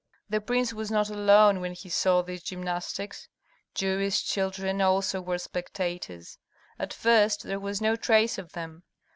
The 0.31 0.41
prince 0.41 0.73
was 0.73 0.89
not 0.89 1.11
alone 1.11 1.61
when 1.61 1.73
he 1.73 1.87
saw 1.87 2.23
these 2.23 2.41
gymnastics; 2.41 3.27
Jewish 3.75 4.23
children 4.25 4.81
also 4.81 5.21
were 5.21 5.37
spectators. 5.37 6.39
At 6.79 6.91
first 6.91 7.43
there 7.43 7.59
was 7.59 7.81
no 7.81 7.95
trace 7.95 8.39
of 8.39 8.53
them. 8.53 8.81